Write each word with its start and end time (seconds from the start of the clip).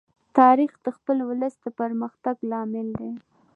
تاریخ 0.37 0.71
د 0.85 0.87
خپل 0.97 1.17
ولس 1.29 1.55
د 1.63 1.65
پرمختګ 1.79 2.35
لامل 2.49 2.87
دی. 2.99 3.11